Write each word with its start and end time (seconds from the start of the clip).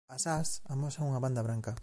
As 0.15 0.23
ás 0.37 0.49
amosan 0.71 1.07
unha 1.09 1.23
banda 1.25 1.41
branca. 1.47 1.71